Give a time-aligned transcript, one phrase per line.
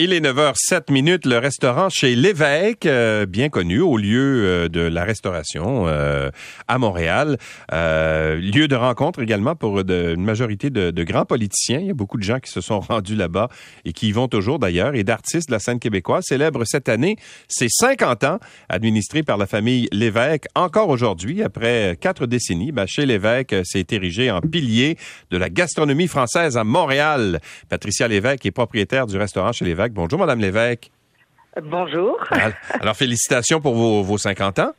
[0.00, 1.26] Il est 9h07 minutes.
[1.26, 6.30] Le restaurant chez l'évêque, euh, bien connu au lieu euh, de la restauration euh,
[6.68, 7.36] à Montréal.
[7.72, 11.80] lieu de rencontre également pour une majorité de, de, grands politiciens.
[11.80, 13.48] Il y a beaucoup de gens qui se sont rendus là-bas
[13.84, 14.94] et qui y vont toujours d'ailleurs.
[14.94, 17.16] Et d'artistes de la scène québécoise célèbre cette année
[17.48, 18.38] ses 50 ans
[18.68, 20.44] administrés par la famille l'évêque.
[20.54, 24.96] Encore aujourd'hui, après quatre décennies, ben, chez l'évêque s'est érigé en pilier
[25.32, 27.40] de la gastronomie française à Montréal.
[27.68, 30.90] Patricia Lévesque est propriétaire du restaurant chez l'évêque Bonjour, Madame Lévesque.
[31.62, 32.18] Bonjour.
[32.80, 34.72] Alors, félicitations pour vos, vos 50 ans.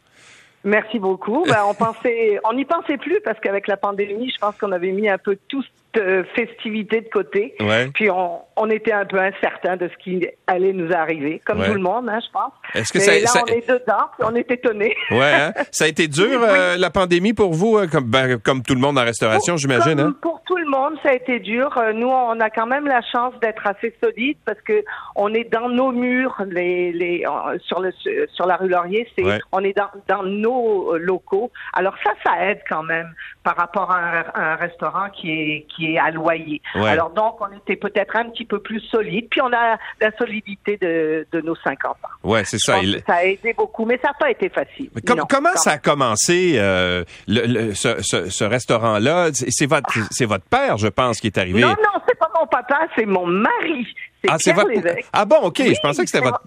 [0.63, 1.45] Merci beaucoup.
[1.47, 4.91] Ben, on pensait, on n'y pensait plus parce qu'avec la pandémie, je pense qu'on avait
[4.91, 5.65] mis un peu tous
[5.97, 7.55] euh, festivité de côté.
[7.95, 11.73] Puis on, on, était un peu incertain de ce qui allait nous arriver, comme tout
[11.73, 12.51] le monde, hein, je pense.
[12.75, 14.95] Est-ce que ça, là, on est dedans, puis on est étonné.
[15.09, 15.53] Ouais, hein?
[15.71, 18.79] ça a été dur euh, la pandémie pour vous, hein, comme, ben, comme tout le
[18.79, 19.99] monde en restauration, j'imagine.
[19.99, 20.15] Hein?
[20.21, 21.75] Pour tout le monde, ça a été dur.
[21.77, 24.83] Euh, nous, on a quand même la chance d'être assez solide parce que
[25.15, 27.25] on est dans nos murs, les, les
[27.65, 27.91] sur le
[28.33, 31.51] sur la rue Laurier, c'est on est dans, dans nos locaux.
[31.73, 33.11] Alors ça, ça aide quand même
[33.49, 36.61] par rapport à un, un restaurant qui est qui est à loyer.
[36.75, 40.77] Alors donc, on était peut-être un petit peu plus solide, puis on a la solidité
[40.77, 41.95] de, de nos 50 ans.
[42.23, 42.79] Ouais, c'est ça.
[43.07, 44.91] Ça a aidé beaucoup, mais ça n'a pas été facile.
[45.27, 49.29] comment ça a commencé, euh, le, ce, ce, ce restaurant-là?
[49.33, 51.61] C'est votre, c'est votre père, je pense, qui est arrivé.
[51.61, 53.87] Non, non, c'est pas mon papa, c'est mon mari.
[54.27, 54.71] Ah, c'est votre.
[55.13, 55.57] Ah bon, ok.
[55.57, 56.41] je pensais que c'était votre.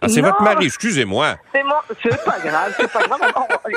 [0.00, 0.66] Ah, c'est votre mari.
[0.66, 1.36] Excusez-moi.
[1.52, 1.74] C'est mon.
[2.02, 2.74] C'est pas grave.
[2.78, 3.20] C'est pas grave.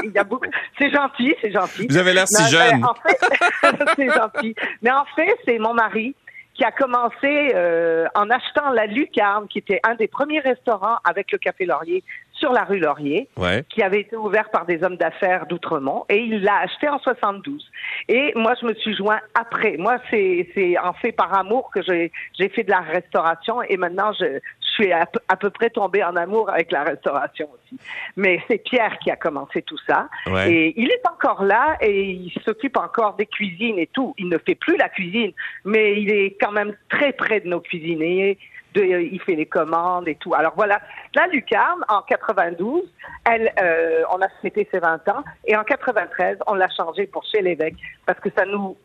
[0.04, 0.46] Il y a beaucoup.
[0.78, 1.36] C'est gentil.
[1.42, 1.88] C'est gentil.
[1.90, 2.84] Vous avez l'air si jeune.
[2.86, 3.20] En fait,
[3.96, 4.56] c'est gentil.
[4.82, 6.16] Mais en fait, c'est mon mari
[6.60, 11.32] qui a commencé euh, en achetant la Lucarne, qui était un des premiers restaurants avec
[11.32, 13.30] le Café Laurier sur la rue Laurier,
[13.70, 17.70] qui avait été ouvert par des hommes d'affaires d'Outremont, et il l'a acheté en 72.
[18.12, 19.78] Et moi, je me suis joint après.
[19.78, 20.48] Moi, c'est,
[20.84, 22.12] en fait par amour que j'ai,
[22.50, 24.40] fait de la restauration, et maintenant, je
[24.80, 27.80] suis à, peu près tombée en amour avec la restauration aussi.
[28.16, 30.10] Mais c'est Pierre qui a commencé tout ça.
[30.46, 34.14] Et il est encore là et il s'occupe encore des cuisines et tout.
[34.18, 35.32] Il ne fait plus la cuisine,
[35.66, 38.38] mais il est quand même très près de nos cuisiniers.
[38.76, 40.36] De, il fait les commandes et tout.
[40.36, 40.80] Alors voilà,
[41.16, 42.84] la lucarne, en 92,
[43.26, 47.26] elle, euh, on a fêté ses 20 ans, et en 93, on l'a changé pour
[47.26, 47.74] chez l'évêque,
[48.06, 48.78] parce que ça nous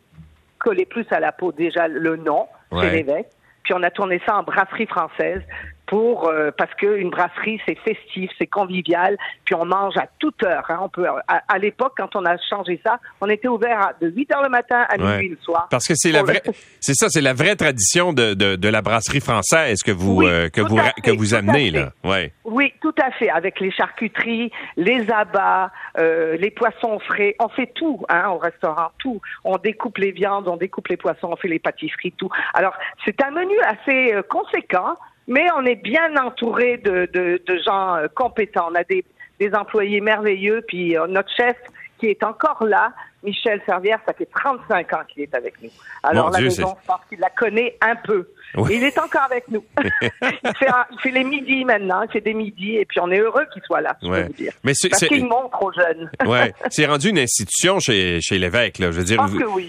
[0.59, 2.49] collait plus à la peau déjà le nom,
[2.81, 3.29] chez l'évêque.
[3.63, 5.43] Puis on a tourné ça en brasserie française
[5.87, 10.65] pour euh, parce qu'une brasserie c'est festif, c'est convivial, puis on mange à toute heure.
[10.69, 10.79] Hein.
[10.83, 14.43] On peut à, l'époque quand on a changé ça, on était ouvert de 8 heures
[14.43, 15.69] le matin à minuit le soir.
[15.71, 16.43] Parce que c'est la vraie,
[16.81, 20.49] c'est ça, c'est la vraie tradition de, de, de, la brasserie française que vous euh,
[20.49, 21.93] que vous que vous amenez là?
[22.03, 22.33] Ouais.
[22.45, 23.31] Oui, tout à fait.
[23.31, 28.91] Avec les charcuteries, les abats, euh, les poissons frais, on fait tout hein, au restaurant,
[28.99, 29.21] tout.
[29.45, 32.31] On découpe les viandes, on découpe les poissons, on fait les pâtisseries, tout.
[32.55, 32.75] Alors
[33.05, 34.95] c'est un menu assez conséquent
[35.27, 38.69] mais on est bien entouré de, gens euh, compétents.
[38.71, 39.05] On a des,
[39.41, 41.57] des employés merveilleux, puis euh, notre chef
[41.99, 42.93] qui est encore là,
[43.25, 45.71] Michel Servière, ça fait 35 ans qu'il est avec nous.
[46.03, 48.29] Alors la maison, je pense qu'il la connaît un peu.
[48.71, 49.65] il est encore avec nous.
[49.83, 53.63] il, fait les midis maintenant, il fait des midis, et puis on est heureux qu'il
[53.63, 54.53] soit là, je peux vous dire.
[54.63, 56.11] Mais Parce qu'il montre aux jeunes.
[56.27, 58.79] ouais, c'est rendu une institution chez, chez l'évêque.
[58.79, 58.91] Là.
[58.91, 59.25] Je veux dire,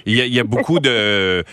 [0.06, 1.44] il, y a, beaucoup de...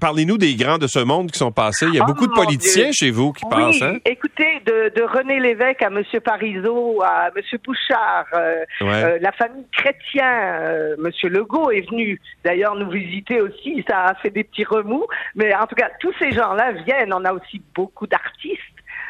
[0.00, 1.86] Parlez-nous des grands de ce monde qui sont passés.
[1.86, 3.82] Il y a oh beaucoup de politiciens chez vous qui passent.
[3.82, 3.98] Hein?
[4.04, 6.02] Écoutez, de, de René Lévesque à M.
[6.24, 7.42] Parizeau, à M.
[7.64, 11.10] Bouchard, euh, euh, la famille chrétien, euh, M.
[11.44, 13.84] Legault est venu d'ailleurs nous visiter aussi.
[13.88, 15.06] Ça a fait des petits remous.
[15.34, 17.12] Mais en tout cas, tous ces gens-là viennent.
[17.12, 18.60] On a aussi beaucoup d'artistes.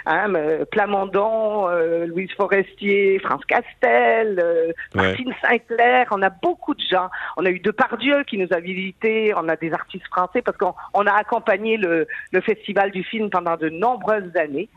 [0.06, 0.34] Hein,
[0.71, 7.09] Plamondon, euh, Louise Forestier, France Castel, euh, Martine Sinclair, on a beaucoup de gens.
[7.39, 10.75] On a eu Depardieu qui nous a visités, on a des artistes français parce qu'on
[10.93, 14.69] on a accompagné le, le festival du film pendant de nombreuses années.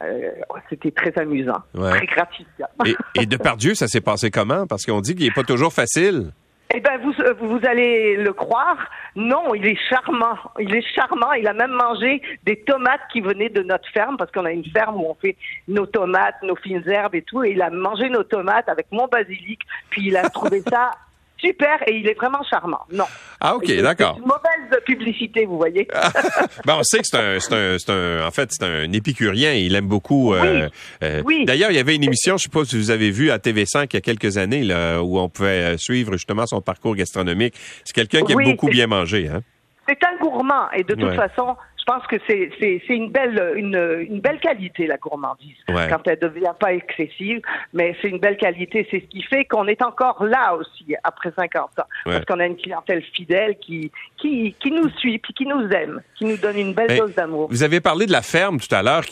[0.00, 0.30] Euh,
[0.70, 2.68] c'était très amusant, très gratifiant.
[2.86, 4.68] et, et Depardieu, ça s'est passé comment?
[4.68, 6.30] Parce qu'on dit qu'il n'est pas toujours facile.
[6.74, 8.76] Eh ben vous, euh, vous allez le croire.
[9.16, 10.36] Non, il est charmant.
[10.58, 11.32] Il est charmant.
[11.32, 14.66] Il a même mangé des tomates qui venaient de notre ferme parce qu'on a une
[14.66, 15.36] ferme où on fait
[15.66, 17.42] nos tomates, nos fines herbes et tout.
[17.42, 19.60] Et il a mangé nos tomates avec mon basilic.
[19.88, 20.90] Puis il a trouvé ça
[21.38, 22.80] super et il est vraiment charmant.
[22.92, 23.04] Non.
[23.40, 24.14] Ah, OK, d'accord.
[24.16, 25.86] C'est une mauvaise publicité, vous voyez.
[26.66, 29.52] ben, on sait que c'est un, c'est un, c'est un, en fait, c'est un épicurien.
[29.52, 30.34] Il aime beaucoup.
[30.34, 30.68] Euh,
[31.02, 31.44] euh, oui.
[31.44, 33.88] D'ailleurs, il y avait une émission, je sais pas si vous avez vu à TV5
[33.92, 37.54] il y a quelques années, là, où on pouvait suivre justement son parcours gastronomique.
[37.84, 39.42] C'est quelqu'un qui aime beaucoup bien manger, hein.
[39.88, 41.56] C'est un gourmand et de toute façon,
[41.88, 46.74] pense que c'est une belle une, une belle qualité la gourmandise quand elle devient pas
[46.74, 47.40] excessive,
[47.72, 48.86] mais c'est une belle qualité.
[48.90, 52.46] C'est ce qui fait qu'on est encore là aussi après 50 ans, parce qu'on a
[52.46, 56.58] une clientèle fidèle qui qui qui nous suit puis qui nous aime, qui nous donne
[56.58, 57.48] une belle dose d'amour.
[57.50, 59.04] Vous avez parlé de la ferme tout à l'heure.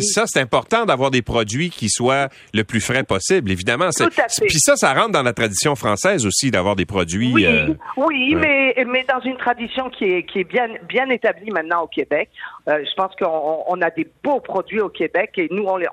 [0.00, 3.52] Ça c'est important d'avoir des produits qui soient le plus frais possible.
[3.52, 7.32] Évidemment, puis ça ça rentre dans la tradition française aussi d'avoir des produits.
[7.32, 11.52] Oui, euh, oui, mais mais dans une tradition qui est qui est bien bien établie
[11.52, 12.07] maintenant au Québec.
[12.12, 15.86] Euh, je pense qu'on a des beaux produits au Québec et nous, on, les,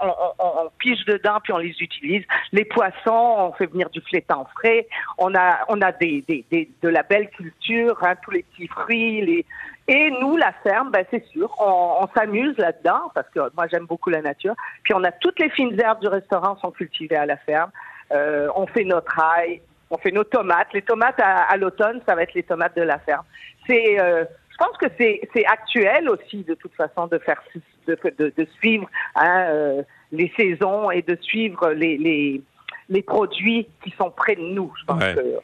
[0.80, 2.24] pige dedans puis on les utilise.
[2.52, 4.88] Les poissons, on fait venir du flétan frais.
[5.18, 9.46] On a, on a de la belle culture, hein, tous les petits fruits.
[9.88, 14.10] Et nous, la ferme, ben, c'est sûr, on, s'amuse là-dedans parce que moi, j'aime beaucoup
[14.10, 14.56] la nature.
[14.84, 17.70] Puis on a toutes les fines herbes du restaurant sont cultivées à la ferme.
[18.12, 19.62] Euh, on fait notre ail,
[19.92, 20.74] on fait nos tomates.
[20.74, 23.26] Les tomates à, à l'automne, ça va être les tomates de la ferme.
[23.68, 24.26] C'est euh,
[24.58, 27.42] je pense que c'est actuel aussi de toute façon de faire
[27.88, 32.42] de, de, de suivre hein, euh, les saisons et de suivre les, les,
[32.90, 34.72] les produits qui sont près de nous.
[34.80, 35.36] Je pense que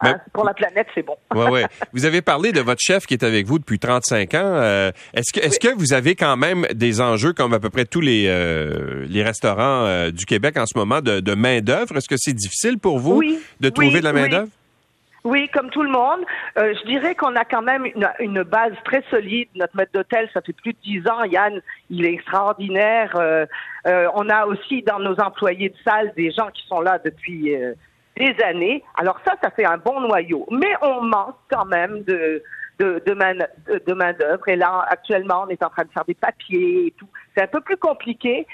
[0.00, 1.16] hein, pour la planète, c'est bon.
[1.34, 1.66] ouais, ouais.
[1.92, 4.38] Vous avez parlé de votre chef qui est avec vous depuis 35 ans.
[4.42, 7.84] Euh, est-ce que, est-ce que vous avez quand même des enjeux, comme à peu près
[7.84, 11.98] tous les, euh, les restaurants du Québec en ce moment, de, de main-d'œuvre?
[11.98, 13.22] Est-ce que c'est difficile pour vous
[13.60, 14.48] de trouver de la main-d'œuvre?
[15.24, 16.20] Oui, comme tout le monde.
[16.58, 19.48] Euh, je dirais qu'on a quand même une, une, base très solide.
[19.54, 21.24] Notre maître d'hôtel, ça fait plus de dix ans.
[21.24, 23.10] Yann, il est extraordinaire.
[23.16, 23.46] Euh,
[23.86, 27.56] euh, on a aussi dans nos employés de salle des gens qui sont là depuis
[28.18, 28.84] des années.
[28.96, 30.46] Alors ça, ça fait un bon noyau.
[30.50, 32.42] Mais on manque quand même de
[32.80, 34.46] de, de main de main d'œuvre.
[34.48, 37.08] Et là, actuellement, on est en train de faire des papiers et tout.
[37.34, 38.46] C'est un peu plus compliqué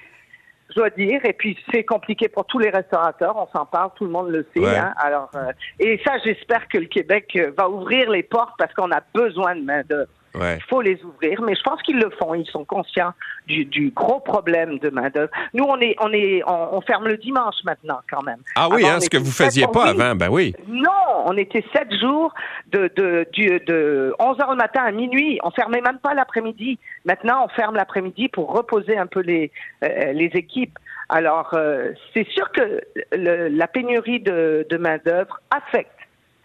[0.70, 1.24] je dois dire.
[1.24, 4.46] Et puis c'est compliqué pour tous les restaurateurs, on s'en parle, tout le monde le
[4.54, 4.66] sait.
[4.66, 4.92] Hein.
[4.96, 8.90] Alors euh, et ça, j'espère que le Québec euh, va ouvrir les portes parce qu'on
[8.90, 10.10] a besoin de main d'œuvre.
[10.34, 12.34] Il faut les ouvrir, mais je pense qu'ils le font.
[12.34, 13.12] Ils sont conscients
[13.46, 15.30] du, du gros problème de main d'œuvre.
[15.54, 18.38] Nous, on est, on est, on, ferme le dimanche maintenant, quand même.
[18.54, 20.54] Ah oui, hein, ce que vous faisiez pas avant, ben oui.
[20.68, 22.32] Non, on était sept jours
[22.72, 25.40] de de du, de 11 heures le matin à minuit.
[25.42, 26.78] On fermait même pas l'après-midi.
[27.04, 29.50] Maintenant, on ferme l'après-midi pour reposer un peu les
[29.84, 30.78] euh, les équipes.
[31.08, 32.80] Alors, euh, c'est sûr que
[33.12, 35.90] le, la pénurie de, de main d'œuvre affecte,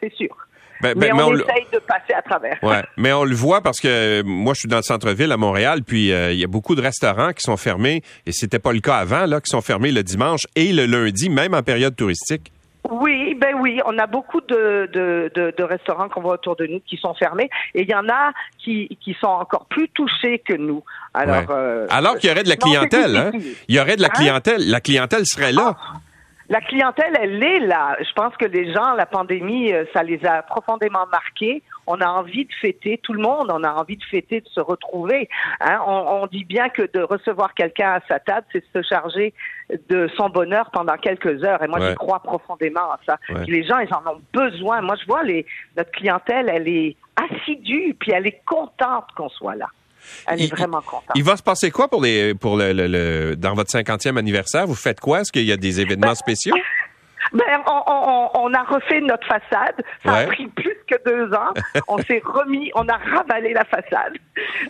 [0.01, 0.44] c'est sûr.
[0.81, 2.57] Ben, ben, mais, on, essaye de passer à travers.
[2.61, 5.81] Ouais, mais on le voit parce que moi, je suis dans le centre-ville à Montréal,
[5.85, 8.81] puis euh, il y a beaucoup de restaurants qui sont fermés, et c'était pas le
[8.81, 12.51] cas avant, là, qui sont fermés le dimanche et le lundi, même en période touristique.
[12.91, 16.67] Oui, ben oui, on a beaucoup de, de, de, de restaurants qu'on voit autour de
[16.67, 20.39] nous qui sont fermés, et il y en a qui, qui sont encore plus touchés
[20.39, 20.83] que nous.
[21.13, 23.31] Alors, euh, alors qu'il y aurait de la clientèle, hein?
[23.67, 24.13] Il y aurait de la hein?
[24.13, 24.69] clientèle.
[24.69, 25.75] La clientèle serait là.
[25.77, 25.93] Ah.
[26.49, 27.97] La clientèle, elle est là.
[27.99, 31.63] Je pense que les gens, la pandémie, euh, ça les a profondément marqués.
[31.87, 34.59] On a envie de fêter, tout le monde, on a envie de fêter, de se
[34.59, 35.27] retrouver.
[35.59, 35.79] Hein.
[35.87, 39.33] On, dit bien que de recevoir quelqu'un à sa table, c'est se charger
[39.89, 41.63] de son bonheur pendant quelques heures.
[41.63, 43.17] Et moi, je crois profondément à ça.
[43.47, 44.81] Les gens, ils en ont besoin.
[44.81, 45.45] Moi, je vois les,
[45.77, 49.67] notre clientèle, elle est assidue, puis elle est contente qu'on soit là.
[50.27, 51.11] Elle est vraiment contente.
[51.15, 54.67] Il va se passer quoi pour les pour le, le, dans votre 50e anniversaire?
[54.67, 55.21] Vous faites quoi?
[55.21, 56.55] Est-ce qu'il y a des événements ben, spéciaux?
[57.33, 59.83] Ben, on, on, on, a refait notre façade.
[60.05, 61.53] Ça a pris plus que deux ans.
[61.87, 64.13] on s'est remis, on a ravalé la façade.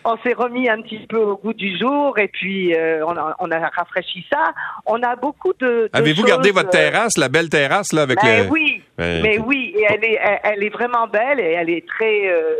[0.04, 3.36] On s'est remis un petit peu au goût du jour et puis euh, on, a,
[3.40, 4.54] on a rafraîchi ça.
[4.86, 5.90] On a beaucoup de.
[5.92, 9.86] Avez-vous gardé votre euh, terrasse, la belle terrasse là avec ben, Oui, mais oui, et
[9.90, 12.30] elle est, elle, est vraiment belle et elle est très.
[12.30, 12.56] Euh,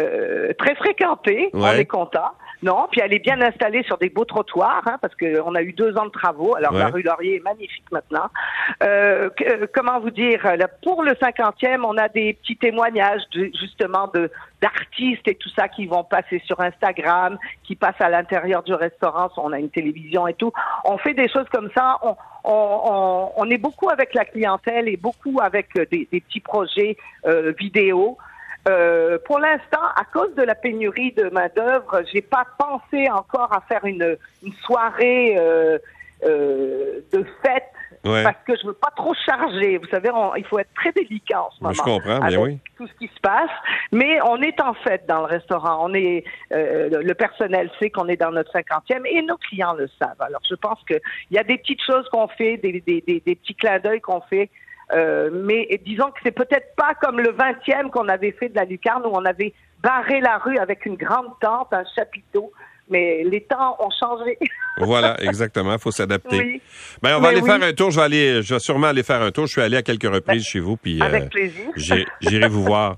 [0.00, 1.50] euh, très fréquentée.
[1.52, 2.32] On est content.
[2.64, 5.74] Non, puis elle est bien installée sur des beaux trottoirs, hein, parce qu'on a eu
[5.74, 6.56] deux ans de travaux.
[6.56, 8.30] Alors la rue Laurier est magnifique maintenant.
[8.82, 10.40] Euh, euh comment vous dire
[10.82, 14.30] Pour le cinquantième, on a des petits témoignages de, justement de
[14.62, 19.28] d'artistes et tout ça qui vont passer sur Instagram, qui passent à l'intérieur du restaurant.
[19.36, 20.52] On a une télévision et tout.
[20.86, 21.98] On fait des choses comme ça.
[22.02, 26.96] On, on, on, est beaucoup avec la clientèle et beaucoup avec des, des petits projets
[27.26, 28.16] euh, vidéo.
[28.66, 33.52] Euh, pour l'instant, à cause de la pénurie de main d'œuvre, j'ai pas pensé encore
[33.52, 35.78] à faire une, une soirée euh,
[36.24, 37.70] euh, de fête
[38.02, 39.78] parce que je veux pas trop charger.
[39.78, 41.74] Vous savez, il faut être très délicat en ce moment.
[41.74, 42.58] Je comprends, avec oui.
[42.76, 43.50] Tout ce qui se passe,
[43.92, 45.78] mais on est en fête dans le restaurant.
[45.80, 49.88] On est, euh, le personnel sait qu'on est dans notre cinquantième et nos clients le
[49.98, 50.20] savent.
[50.20, 50.94] Alors, je pense que
[51.30, 54.02] il y a des petites choses qu'on fait, des, des, des, des petits clins d'œil
[54.02, 54.50] qu'on fait
[54.92, 58.64] euh, mais disons que c'est peut-être pas comme le 20e qu'on avait fait de la
[58.64, 62.52] lucarne où on avait barré la rue avec une grande tente, un chapiteau
[62.88, 64.38] mais les temps ont changé.
[64.78, 65.72] voilà, exactement.
[65.72, 66.60] Il faut s'adapter.
[67.02, 67.90] Ben, on va aller faire un tour.
[67.90, 69.46] Je vais aller, je vais sûrement aller faire un tour.
[69.46, 71.70] Je suis allé à quelques reprises ben, chez vous, puis avec euh, plaisir.
[72.20, 72.96] J'irai vous voir.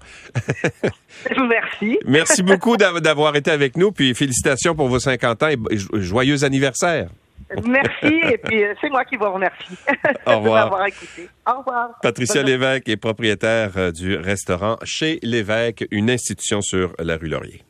[1.48, 1.98] Merci.
[2.04, 7.08] Merci beaucoup d'avoir été avec nous, puis félicitations pour vos 50 ans et joyeux anniversaire.
[7.64, 9.76] Merci, et puis euh, c'est moi qui vous remercie
[10.26, 10.64] Au revoir.
[10.66, 11.28] de m'avoir écouté.
[11.48, 11.90] Au revoir.
[12.02, 17.62] Patricia Lévesque est propriétaire euh, du restaurant Chez Lévesque, une institution sur la rue Laurier.